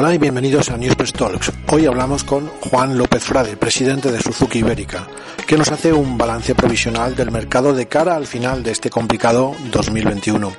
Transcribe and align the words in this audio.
Hola 0.00 0.14
y 0.14 0.18
bienvenidos 0.18 0.70
a 0.70 0.78
Newspress 0.78 1.12
Talks. 1.12 1.52
Hoy 1.70 1.84
hablamos 1.84 2.24
con 2.24 2.46
Juan 2.46 2.96
López 2.96 3.22
Frade, 3.22 3.58
presidente 3.58 4.10
de 4.10 4.18
Suzuki 4.18 4.60
Ibérica, 4.60 5.06
que 5.46 5.58
nos 5.58 5.70
hace 5.70 5.92
un 5.92 6.16
balance 6.16 6.54
provisional 6.54 7.14
del 7.14 7.30
mercado 7.30 7.74
de 7.74 7.86
cara 7.86 8.16
al 8.16 8.26
final 8.26 8.62
de 8.62 8.70
este 8.70 8.88
complicado 8.88 9.54
2021. 9.70 10.52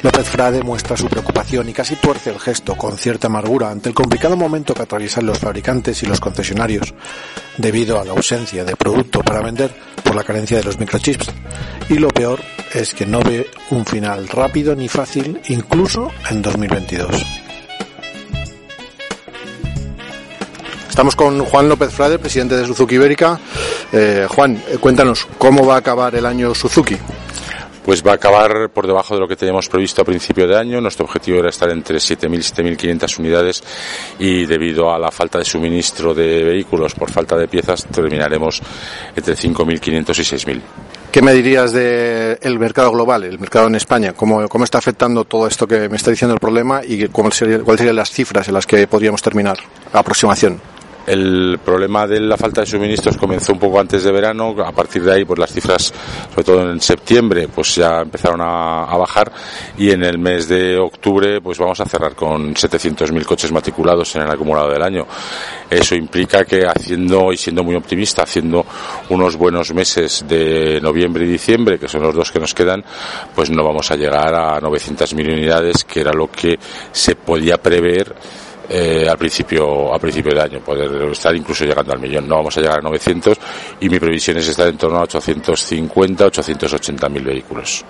López 0.00 0.28
Frade 0.28 0.62
muestra 0.62 0.96
su 0.96 1.08
preocupación 1.08 1.68
y 1.68 1.72
casi 1.72 1.96
tuerce 1.96 2.30
el 2.30 2.38
gesto 2.38 2.76
con 2.76 2.96
cierta 2.96 3.26
amargura 3.26 3.68
ante 3.68 3.88
el 3.88 3.96
complicado 3.96 4.36
momento 4.36 4.74
que 4.74 4.82
atraviesan 4.82 5.26
los 5.26 5.40
fabricantes 5.40 6.00
y 6.04 6.06
los 6.06 6.20
concesionarios, 6.20 6.94
debido 7.58 8.00
a 8.00 8.04
la 8.04 8.12
ausencia 8.12 8.64
de 8.64 8.76
producto 8.76 9.24
para 9.24 9.42
vender 9.42 9.72
por 10.04 10.14
la 10.14 10.22
carencia 10.22 10.58
de 10.58 10.62
los 10.62 10.78
microchips. 10.78 11.32
Y 11.88 11.94
lo 11.94 12.10
peor 12.10 12.40
es 12.72 12.94
que 12.94 13.06
no 13.06 13.18
ve 13.24 13.50
un 13.70 13.84
final 13.84 14.28
rápido 14.28 14.76
ni 14.76 14.86
fácil 14.86 15.40
incluso 15.48 16.12
en 16.30 16.42
2022. 16.42 17.43
Estamos 20.94 21.16
con 21.16 21.44
Juan 21.44 21.68
López 21.68 21.92
Frade, 21.92 22.20
presidente 22.20 22.56
de 22.56 22.64
Suzuki 22.64 22.94
Ibérica. 22.94 23.36
Eh, 23.92 24.28
Juan, 24.30 24.62
eh, 24.68 24.78
cuéntanos, 24.78 25.26
¿cómo 25.38 25.66
va 25.66 25.74
a 25.74 25.78
acabar 25.78 26.14
el 26.14 26.24
año 26.24 26.54
Suzuki? 26.54 26.96
Pues 27.84 28.06
va 28.06 28.12
a 28.12 28.14
acabar 28.14 28.70
por 28.72 28.86
debajo 28.86 29.14
de 29.14 29.20
lo 29.20 29.26
que 29.26 29.34
teníamos 29.34 29.68
previsto 29.68 30.02
a 30.02 30.04
principio 30.04 30.46
de 30.46 30.56
año. 30.56 30.80
Nuestro 30.80 31.06
objetivo 31.06 31.40
era 31.40 31.48
estar 31.48 31.68
entre 31.70 31.96
7.000 31.96 32.34
y 32.36 32.76
7.500 32.76 33.18
unidades 33.18 33.64
y 34.20 34.46
debido 34.46 34.94
a 34.94 34.98
la 35.00 35.10
falta 35.10 35.38
de 35.40 35.44
suministro 35.44 36.14
de 36.14 36.44
vehículos 36.44 36.94
por 36.94 37.10
falta 37.10 37.36
de 37.36 37.48
piezas 37.48 37.86
terminaremos 37.86 38.62
entre 39.16 39.34
5.500 39.34 39.82
y 39.90 40.54
6.000. 40.54 40.60
¿Qué 41.10 41.22
me 41.22 41.32
dirías 41.32 41.72
del 41.72 42.58
mercado 42.60 42.92
global, 42.92 43.24
el 43.24 43.40
mercado 43.40 43.66
en 43.66 43.74
España? 43.74 44.12
¿Cómo, 44.12 44.48
¿Cómo, 44.48 44.62
está 44.62 44.78
afectando 44.78 45.24
todo 45.24 45.48
esto 45.48 45.66
que 45.66 45.88
me 45.88 45.96
está 45.96 46.12
diciendo 46.12 46.34
el 46.34 46.40
problema 46.40 46.82
y 46.84 47.08
cuáles 47.08 47.34
serían, 47.34 47.62
cuáles 47.62 47.80
serían 47.80 47.96
las 47.96 48.12
cifras 48.12 48.46
en 48.46 48.54
las 48.54 48.64
que 48.64 48.86
podríamos 48.86 49.20
terminar? 49.22 49.58
La 49.92 49.98
aproximación. 49.98 50.73
El 51.06 51.58
problema 51.64 52.06
de 52.06 52.20
la 52.20 52.36
falta 52.36 52.62
de 52.62 52.66
suministros 52.66 53.16
comenzó 53.16 53.52
un 53.52 53.58
poco 53.58 53.78
antes 53.78 54.02
de 54.02 54.12
verano, 54.12 54.54
a 54.64 54.72
partir 54.72 55.04
de 55.04 55.12
ahí 55.12 55.24
pues 55.24 55.38
las 55.38 55.52
cifras, 55.52 55.92
sobre 56.30 56.44
todo 56.44 56.70
en 56.70 56.80
septiembre, 56.80 57.48
pues 57.54 57.74
ya 57.74 58.00
empezaron 58.00 58.40
a, 58.40 58.84
a 58.84 58.96
bajar 58.96 59.30
y 59.76 59.90
en 59.90 60.02
el 60.04 60.18
mes 60.18 60.48
de 60.48 60.78
octubre 60.78 61.40
pues 61.40 61.58
vamos 61.58 61.80
a 61.80 61.84
cerrar 61.84 62.14
con 62.14 62.54
700.000 62.54 63.24
coches 63.24 63.52
matriculados 63.52 64.14
en 64.16 64.22
el 64.22 64.30
acumulado 64.30 64.70
del 64.70 64.82
año. 64.82 65.06
Eso 65.68 65.94
implica 65.94 66.44
que 66.44 66.66
haciendo 66.66 67.32
y 67.32 67.36
siendo 67.36 67.64
muy 67.64 67.74
optimista, 67.74 68.22
haciendo 68.22 68.64
unos 69.10 69.36
buenos 69.36 69.72
meses 69.74 70.24
de 70.28 70.80
noviembre 70.80 71.24
y 71.24 71.28
diciembre, 71.28 71.78
que 71.78 71.88
son 71.88 72.02
los 72.02 72.14
dos 72.14 72.30
que 72.30 72.38
nos 72.38 72.54
quedan, 72.54 72.84
pues 73.34 73.50
no 73.50 73.64
vamos 73.64 73.90
a 73.90 73.96
llegar 73.96 74.34
a 74.34 74.60
900.000 74.60 75.32
unidades, 75.32 75.84
que 75.84 76.00
era 76.00 76.12
lo 76.12 76.30
que 76.30 76.58
se 76.92 77.16
podía 77.16 77.58
prever 77.58 78.14
eh, 78.68 79.06
al 79.08 79.18
principio 79.18 79.94
a 79.94 79.98
principio 79.98 80.34
de 80.34 80.42
año, 80.42 80.60
poder 80.60 81.10
estar 81.10 81.34
incluso 81.34 81.64
llegando 81.64 81.92
al 81.92 82.00
millón. 82.00 82.28
No 82.28 82.36
vamos 82.36 82.56
a 82.56 82.60
llegar 82.60 82.78
a 82.78 82.82
900 82.82 83.38
y 83.80 83.88
mi 83.88 83.98
previsión 83.98 84.36
es 84.38 84.48
estar 84.48 84.68
en 84.68 84.76
torno 84.76 84.98
a 84.98 85.02
850, 85.02 86.26
880 86.26 87.08
mil 87.08 87.24
vehículos. 87.24 87.84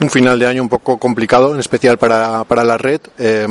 Un 0.00 0.10
final 0.10 0.38
de 0.38 0.46
año 0.46 0.62
un 0.62 0.68
poco 0.68 0.96
complicado, 0.96 1.52
en 1.52 1.58
especial 1.58 1.98
para, 1.98 2.44
para 2.44 2.62
la 2.62 2.78
red. 2.78 3.00
Eh, 3.18 3.46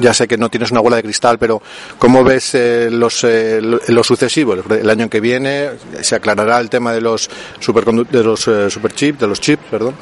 ya 0.00 0.14
sé 0.14 0.26
que 0.26 0.38
no 0.38 0.48
tienes 0.48 0.70
una 0.70 0.80
bola 0.80 0.96
de 0.96 1.02
cristal, 1.02 1.38
pero 1.38 1.60
¿cómo 1.98 2.24
ves 2.24 2.54
eh, 2.54 2.88
los, 2.90 3.22
eh, 3.24 3.60
lo 3.60 4.02
sucesivo? 4.02 4.54
El 4.54 4.88
año 4.88 5.10
que 5.10 5.20
viene 5.20 5.72
se 6.00 6.14
aclarará 6.14 6.58
el 6.58 6.70
tema 6.70 6.90
de 6.94 7.02
los, 7.02 7.28
de 8.10 8.24
los 8.24 8.48
eh, 8.48 8.70
superchips, 8.70 9.20
de 9.20 9.26
los 9.26 9.40
chips, 9.42 9.64
perdón, 9.70 9.94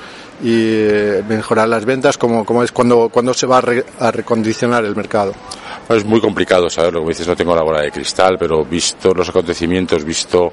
y 0.45 0.85
mejorar 1.29 1.69
las 1.69 1.85
ventas. 1.85 2.17
¿Cómo, 2.17 2.45
cómo 2.45 2.63
es 2.63 2.71
cuando, 2.71 3.09
cuando 3.09 3.35
se 3.35 3.47
va 3.47 3.59
a, 3.59 3.63
re, 3.63 3.85
a 3.99 4.13
recondicionar 4.13 4.85
el 4.85 4.95
mercado? 4.95 5.35
Es 5.89 6.05
muy 6.05 6.21
complicado 6.21 6.71
saberlo, 6.71 7.01
como 7.01 7.11
dices, 7.11 7.27
no 7.27 7.37
tengo 7.37 7.55
la 7.55 7.63
bola 7.63 7.83
de 7.83 7.91
cristal, 7.91 8.37
pero 8.39 8.65
visto 8.65 9.13
los 9.13 9.29
acontecimientos, 9.29 10.05
visto 10.05 10.51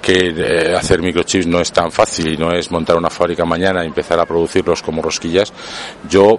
que 0.00 0.34
eh, 0.36 0.74
hacer 0.76 1.00
microchips 1.00 1.46
no 1.46 1.60
es 1.60 1.72
tan 1.72 1.90
fácil 1.90 2.32
y 2.32 2.36
no 2.36 2.52
es 2.52 2.70
montar 2.70 2.96
una 2.96 3.08
fábrica 3.08 3.44
mañana 3.44 3.84
y 3.84 3.86
empezar 3.86 4.18
a 4.20 4.26
producirlos 4.26 4.82
como 4.82 5.00
rosquillas, 5.00 5.52
yo 6.08 6.38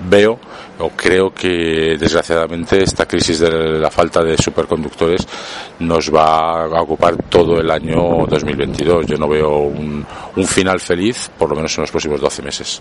veo 0.00 0.38
o 0.78 0.90
creo 0.90 1.32
que 1.32 1.96
desgraciadamente 1.98 2.82
esta 2.82 3.06
crisis 3.06 3.40
de 3.40 3.50
la 3.50 3.90
falta 3.90 4.22
de 4.22 4.36
superconductores 4.36 5.26
nos 5.80 6.14
va 6.14 6.64
a 6.64 6.82
ocupar 6.82 7.16
todo 7.24 7.60
el 7.60 7.70
año 7.70 8.26
2022. 8.28 9.06
Yo 9.06 9.16
no 9.16 9.28
veo 9.28 9.58
un, 9.58 10.06
final 10.46 10.78
feliz, 10.80 11.30
por 11.36 11.50
lo 11.50 11.56
menos 11.56 11.76
en 11.76 11.82
los 11.82 11.90
próximos 11.90 12.20
12 12.20 12.42
meses. 12.42 12.80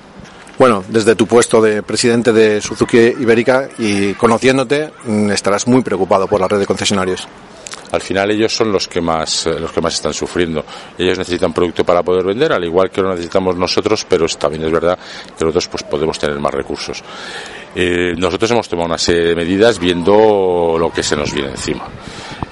Bueno, 0.57 0.83
desde 0.87 1.15
tu 1.15 1.27
puesto 1.27 1.61
de 1.61 1.83
presidente 1.83 2.33
de 2.33 2.61
Suzuki 2.61 2.97
Ibérica 2.97 3.69
y 3.77 4.13
conociéndote, 4.13 4.91
estarás 5.31 5.67
muy 5.67 5.83
preocupado 5.83 6.27
por 6.27 6.41
la 6.41 6.47
red 6.47 6.57
de 6.57 6.65
concesionarios. 6.65 7.27
Al 7.91 8.01
final 8.01 8.31
ellos 8.31 8.53
son 8.53 8.71
los 8.71 8.87
que 8.87 8.99
más 8.99 9.45
los 9.45 9.71
que 9.71 9.81
más 9.81 9.93
están 9.93 10.13
sufriendo. 10.13 10.65
Ellos 10.97 11.17
necesitan 11.17 11.53
producto 11.53 11.83
para 11.83 12.01
poder 12.03 12.25
vender, 12.25 12.51
al 12.51 12.63
igual 12.63 12.89
que 12.89 13.01
lo 13.01 13.11
necesitamos 13.11 13.55
nosotros, 13.55 14.05
pero 14.09 14.25
también 14.27 14.65
es 14.65 14.71
verdad 14.71 14.97
que 15.37 15.45
nosotros 15.45 15.67
pues 15.67 15.83
podemos 15.83 16.17
tener 16.17 16.39
más 16.39 16.53
recursos. 16.53 17.03
Eh, 17.75 18.13
nosotros 18.17 18.49
hemos 18.51 18.67
tomado 18.67 18.87
una 18.87 18.97
serie 18.97 19.23
de 19.23 19.35
medidas 19.35 19.77
viendo 19.79 20.75
lo 20.79 20.91
que 20.91 21.03
se 21.03 21.15
nos 21.15 21.31
viene 21.31 21.51
encima. 21.51 21.87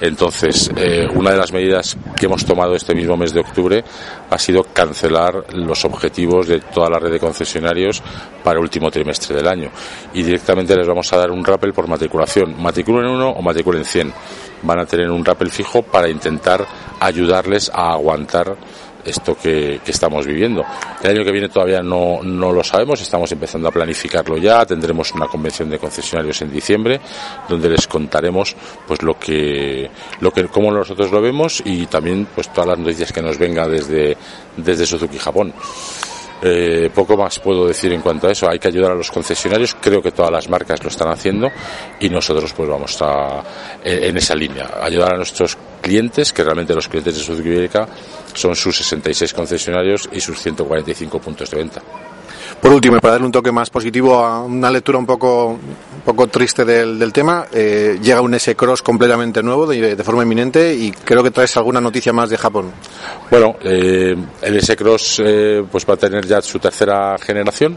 Entonces, 0.00 0.70
eh, 0.76 1.06
una 1.14 1.30
de 1.30 1.38
las 1.38 1.52
medidas 1.52 1.96
que 2.16 2.26
hemos 2.26 2.44
tomado 2.44 2.74
este 2.74 2.94
mismo 2.94 3.16
mes 3.16 3.32
de 3.32 3.40
octubre 3.40 3.84
ha 4.28 4.38
sido 4.38 4.62
cancelar 4.64 5.54
los 5.54 5.84
objetivos 5.84 6.46
de 6.46 6.60
toda 6.60 6.90
la 6.90 6.98
red 6.98 7.10
de 7.10 7.18
concesionarios 7.18 8.02
para 8.44 8.58
el 8.58 8.64
último 8.64 8.90
trimestre 8.90 9.36
del 9.36 9.48
año. 9.48 9.70
Y 10.12 10.22
directamente 10.22 10.76
les 10.76 10.86
vamos 10.86 11.12
a 11.12 11.16
dar 11.16 11.30
un 11.30 11.44
rappel 11.44 11.72
por 11.72 11.88
matriculación. 11.88 12.60
Matriculen 12.60 13.06
uno 13.06 13.30
o 13.30 13.42
matriculen 13.42 13.84
100. 13.84 14.12
Van 14.62 14.80
a 14.80 14.86
tener 14.86 15.10
un 15.10 15.24
rappel 15.24 15.50
fijo 15.50 15.82
para 15.82 16.08
intentar 16.08 16.66
ayudarles 17.00 17.70
a 17.72 17.92
aguantar 17.92 18.56
esto 19.06 19.36
que, 19.36 19.80
que, 19.84 19.90
estamos 19.90 20.26
viviendo. 20.26 20.64
El 21.02 21.10
año 21.10 21.24
que 21.24 21.32
viene 21.32 21.48
todavía 21.48 21.82
no, 21.82 22.22
no 22.22 22.52
lo 22.52 22.62
sabemos, 22.64 23.00
estamos 23.00 23.30
empezando 23.32 23.68
a 23.68 23.72
planificarlo 23.72 24.36
ya, 24.36 24.66
tendremos 24.66 25.12
una 25.12 25.26
convención 25.26 25.70
de 25.70 25.78
concesionarios 25.78 26.42
en 26.42 26.52
diciembre 26.52 27.00
donde 27.48 27.68
les 27.68 27.86
contaremos 27.86 28.56
pues 28.86 29.02
lo 29.02 29.18
que, 29.18 29.90
lo 30.20 30.32
que 30.32 30.46
cómo 30.48 30.70
nosotros 30.70 31.10
lo 31.10 31.20
vemos 31.20 31.62
y 31.64 31.86
también 31.86 32.26
pues 32.34 32.52
todas 32.52 32.68
las 32.68 32.78
noticias 32.78 33.12
que 33.12 33.22
nos 33.22 33.38
venga 33.38 33.68
desde, 33.68 34.16
desde 34.56 34.86
Suzuki 34.86 35.18
Japón. 35.18 35.52
Eh, 36.42 36.90
poco 36.94 37.16
más 37.16 37.38
puedo 37.38 37.66
decir 37.66 37.92
en 37.92 38.02
cuanto 38.02 38.28
a 38.28 38.32
eso. 38.32 38.48
Hay 38.48 38.58
que 38.58 38.68
ayudar 38.68 38.92
a 38.92 38.94
los 38.94 39.10
concesionarios. 39.10 39.76
Creo 39.80 40.02
que 40.02 40.12
todas 40.12 40.30
las 40.30 40.48
marcas 40.48 40.82
lo 40.82 40.90
están 40.90 41.08
haciendo 41.08 41.50
y 42.00 42.08
nosotros 42.08 42.52
pues 42.52 42.68
vamos 42.68 43.00
a, 43.00 43.42
en 43.82 44.16
esa 44.16 44.34
línea. 44.34 44.70
Ayudar 44.80 45.14
a 45.14 45.16
nuestros 45.16 45.56
clientes, 45.80 46.32
que 46.32 46.42
realmente 46.44 46.74
los 46.74 46.88
clientes 46.88 47.16
de 47.16 47.22
Suzuki 47.22 47.48
Ibérica 47.48 47.88
son 48.34 48.54
sus 48.54 48.76
66 48.76 49.32
concesionarios 49.32 50.08
y 50.12 50.20
sus 50.20 50.40
145 50.40 51.18
puntos 51.20 51.50
de 51.50 51.56
venta. 51.56 51.82
Por 52.60 52.72
último, 52.72 52.98
para 53.00 53.12
darle 53.12 53.26
un 53.26 53.32
toque 53.32 53.52
más 53.52 53.70
positivo 53.70 54.18
a 54.18 54.42
una 54.42 54.70
lectura 54.70 54.98
un 54.98 55.06
poco, 55.06 55.50
un 55.50 56.00
poco 56.04 56.26
triste 56.26 56.64
del, 56.64 56.98
del 56.98 57.12
tema, 57.12 57.46
eh, 57.52 57.98
llega 58.02 58.20
un 58.20 58.34
S-Cross 58.34 58.82
completamente 58.82 59.42
nuevo, 59.42 59.66
de, 59.66 59.94
de, 59.94 60.04
forma 60.04 60.22
inminente, 60.22 60.74
y 60.74 60.90
creo 60.90 61.22
que 61.22 61.30
traes 61.30 61.56
alguna 61.56 61.80
noticia 61.80 62.12
más 62.12 62.30
de 62.30 62.36
Japón. 62.36 62.72
Bueno, 63.30 63.56
eh, 63.62 64.16
el 64.42 64.56
S-Cross 64.56 65.22
eh, 65.24 65.64
pues 65.70 65.86
va 65.88 65.94
a 65.94 65.96
tener 65.96 66.26
ya 66.26 66.40
su 66.40 66.58
tercera 66.58 67.16
generación. 67.18 67.76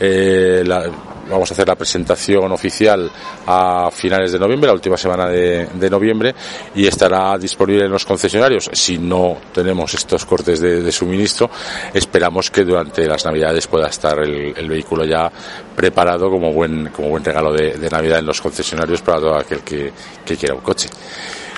La, 0.00 0.90
vamos 1.28 1.50
a 1.50 1.54
hacer 1.54 1.66
la 1.66 1.76
presentación 1.76 2.50
oficial 2.52 3.10
a 3.46 3.90
finales 3.92 4.32
de 4.32 4.38
noviembre, 4.38 4.68
la 4.68 4.74
última 4.74 4.96
semana 4.96 5.28
de, 5.28 5.90
noviembre, 5.90 6.34
y 6.74 6.86
estará 6.86 7.36
disponible 7.38 7.84
en 7.84 7.90
los 7.90 8.04
concesionarios. 8.04 8.70
Si 8.72 8.98
no 8.98 9.36
tenemos 9.52 9.94
estos 9.94 10.24
cortes 10.24 10.60
de, 10.60 10.92
suministro, 10.92 11.50
esperamos 11.92 12.50
que 12.50 12.64
durante 12.64 13.06
las 13.06 13.24
navidades 13.24 13.66
pueda 13.66 13.88
estar 13.88 14.18
el, 14.20 14.68
vehículo 14.68 15.04
ya 15.04 15.30
preparado 15.76 16.30
como 16.30 16.52
buen, 16.52 16.88
como 16.88 17.10
buen 17.10 17.24
regalo 17.24 17.52
de, 17.52 17.74
Navidad 17.94 18.18
en 18.18 18.26
los 18.26 18.40
concesionarios 18.40 19.02
para 19.02 19.20
todo 19.20 19.36
aquel 19.36 19.60
que, 19.60 19.92
que 20.24 20.36
quiera 20.36 20.54
un 20.54 20.62
coche. 20.62 20.88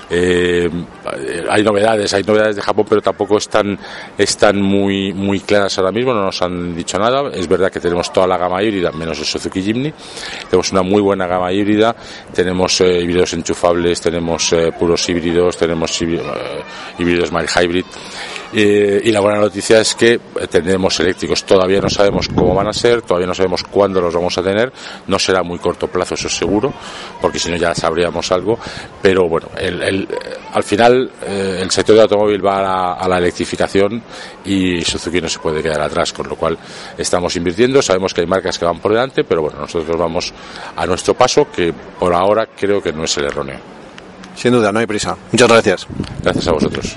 Eh, 0.09 0.71
hay 1.51 1.63
novedades, 1.63 2.15
hay 2.15 2.23
novedades 2.23 2.57
de 2.57 2.63
Japón, 2.63 2.87
pero 2.89 3.03
tampoco 3.03 3.39
están, 3.39 3.79
están 4.17 4.61
muy, 4.61 5.13
muy 5.13 5.41
claras 5.41 5.77
ahora 5.79 5.93
mismo, 5.93 6.15
no 6.15 6.25
nos 6.25 6.41
han 6.43 6.75
dicho 6.75 6.99
nada. 6.99 7.31
Es 7.33 7.49
verdad 7.49 7.71
que 7.71 7.81
tenemos 7.81 8.13
toda 8.13 8.27
la 8.27 8.39
gama 8.39 8.63
híbrida, 8.63 8.93
menos 8.93 9.19
el 9.19 9.25
Suzuki 9.25 9.63
Jimny. 9.63 9.93
Tenemos 10.49 10.73
una 10.73 10.83
muy 10.83 11.03
buena 11.03 11.27
gama 11.27 11.53
híbrida, 11.53 11.95
tenemos 12.33 12.81
eh, 12.81 13.01
híbridos 13.01 13.33
enchufables, 13.35 14.01
tenemos 14.01 14.53
eh, 14.53 14.73
puros 14.79 15.09
híbridos, 15.09 15.57
tenemos 15.57 16.01
híbridos 16.01 17.33
mild 17.33 17.49
hybrid. 17.49 17.85
Y 18.53 19.11
la 19.11 19.21
buena 19.21 19.39
noticia 19.39 19.81
es 19.81 19.95
que 19.95 20.21
tendremos 20.51 20.99
eléctricos. 21.01 21.45
Todavía 21.45 21.81
no 21.81 21.91
sabemos 21.91 22.29
cómo 22.29 22.55
van 22.55 22.69
a 22.69 22.73
ser, 22.73 23.03
todavía 23.03 23.27
no 23.27 23.35
sabemos 23.35 23.63
cuándo 23.65 24.01
los 24.01 24.15
vamos 24.15 24.37
a 24.39 24.43
tener. 24.43 24.73
No 25.07 25.19
será 25.19 25.43
muy 25.43 25.59
corto 25.59 25.89
plazo, 25.89 26.15
eso 26.15 26.29
es 26.29 26.37
seguro, 26.37 26.73
porque 27.21 27.39
si 27.39 27.51
no 27.51 27.57
ya 27.57 27.75
sabríamos 27.75 28.31
algo. 28.33 28.59
Pero 29.03 29.29
bueno, 29.29 29.49
el, 29.59 30.09
al 30.53 30.63
final 30.63 31.11
eh, 31.27 31.59
el 31.63 31.71
sector 31.71 31.97
de 31.97 32.03
automóvil 32.03 32.45
va 32.45 32.95
a 32.95 33.09
la, 33.09 33.19
electrificación 33.19 34.03
y 34.45 34.83
Suzuki 34.83 35.21
no 35.21 35.29
se 35.29 35.39
puede 35.39 35.63
quedar 35.63 35.81
atrás, 35.81 36.13
con 36.13 36.29
lo 36.29 36.37
cual 36.37 36.59
estamos 36.97 37.35
invirtiendo. 37.37 37.83
Sabemos 37.83 38.15
que 38.15 38.21
hay 38.21 38.27
marcas 38.27 38.59
que 38.59 38.65
van 38.65 38.79
por 38.79 38.93
delante, 38.93 39.25
pero 39.25 39.43
bueno, 39.43 39.59
nosotros 39.61 39.97
vamos 39.99 40.33
a 40.77 40.87
nuestro 40.87 41.15
paso, 41.15 41.49
que 41.51 41.73
por 41.73 42.15
ahora 42.15 42.47
creo 42.47 42.83
que 42.83 42.93
no 42.93 43.05
es 43.05 43.17
el 43.17 43.25
erróneo. 43.25 43.59
Sin 44.35 44.53
duda, 44.53 44.71
no 44.71 44.79
hay 44.79 44.87
prisa. 44.87 45.17
Muchas 45.33 45.49
gracias. 45.49 45.87
Gracias 46.23 46.49
a 46.49 46.53
vosotros. 46.53 46.97